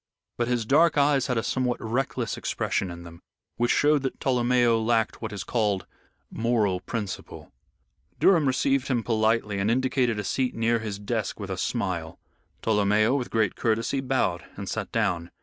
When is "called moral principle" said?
5.43-7.51